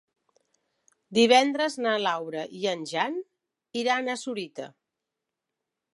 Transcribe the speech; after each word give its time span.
Divendres 1.17 1.77
na 1.87 1.93
Laura 2.05 2.45
i 2.61 2.63
en 2.73 2.81
Jan 2.93 3.19
iran 3.83 4.13
a 4.15 4.19
Sorita. 4.25 4.71